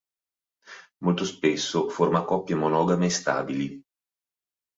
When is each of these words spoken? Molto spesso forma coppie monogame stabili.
Molto 1.03 1.25
spesso 1.25 1.87
forma 1.87 2.23
coppie 2.23 2.55
monogame 2.55 3.07
stabili. 3.11 3.83